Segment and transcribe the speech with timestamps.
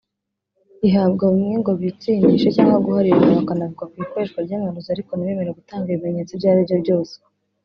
[0.87, 6.47] ihabwa bamwe ngo bitsindishe cyangwa guharirana bakanavuga ku ikoreshwa ry’amarozi ariko ntibemere gutanga ibimenyetso ibyo
[6.53, 7.15] ari byose